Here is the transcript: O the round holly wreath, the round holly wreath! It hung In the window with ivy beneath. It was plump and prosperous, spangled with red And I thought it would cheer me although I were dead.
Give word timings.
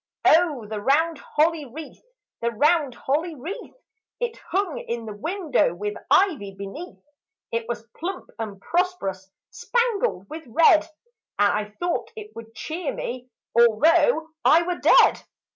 O 0.25 0.65
the 0.65 0.81
round 0.81 1.19
holly 1.19 1.63
wreath, 1.63 2.03
the 2.41 2.49
round 2.49 2.95
holly 2.95 3.35
wreath! 3.35 3.75
It 4.19 4.35
hung 4.49 4.79
In 4.79 5.05
the 5.05 5.13
window 5.15 5.75
with 5.75 5.93
ivy 6.09 6.55
beneath. 6.57 6.97
It 7.51 7.67
was 7.69 7.85
plump 7.97 8.31
and 8.39 8.59
prosperous, 8.59 9.29
spangled 9.51 10.27
with 10.27 10.47
red 10.47 10.85
And 11.37 11.53
I 11.53 11.69
thought 11.79 12.09
it 12.15 12.35
would 12.35 12.55
cheer 12.55 12.91
me 12.95 13.29
although 13.55 14.29
I 14.43 14.63
were 14.63 14.79
dead. 14.79 15.21